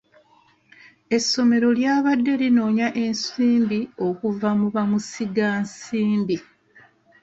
Essomero 1.17 1.67
lyabadde 1.79 2.33
linoonya 2.41 2.87
ensimbi 3.03 3.79
okuva 4.07 4.49
mu 4.59 4.67
bamusiga 4.75 5.47
nsimbi. 5.63 6.37